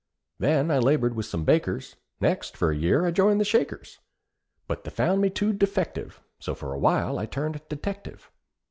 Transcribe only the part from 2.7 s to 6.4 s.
a year, I joined the Shakers; But they found me too defective,